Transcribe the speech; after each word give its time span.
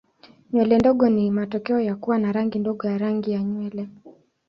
Nywele 0.51 0.75
nyekundu 0.77 1.15
ni 1.21 1.31
matokeo 1.31 1.79
ya 1.79 1.95
kuwa 1.95 2.17
na 2.17 2.31
rangi 2.31 2.59
ndogo 2.59 2.87
ya 2.87 2.97
rangi 2.97 3.31
ya 3.31 3.43
nywele. 3.43 3.89